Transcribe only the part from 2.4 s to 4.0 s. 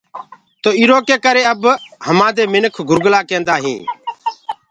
مِنکَ گُرگَلآ ڪيندآئينٚ۔